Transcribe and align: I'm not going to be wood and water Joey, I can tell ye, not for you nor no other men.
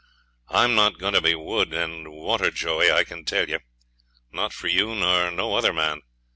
I'm 0.49 0.73
not 0.73 0.97
going 0.97 1.13
to 1.13 1.21
be 1.21 1.35
wood 1.35 1.75
and 1.75 2.11
water 2.11 2.49
Joey, 2.49 2.91
I 2.91 3.03
can 3.03 3.23
tell 3.23 3.47
ye, 3.47 3.59
not 4.31 4.51
for 4.51 4.67
you 4.67 4.95
nor 4.95 5.29
no 5.29 5.53
other 5.53 5.73
men. 5.73 6.01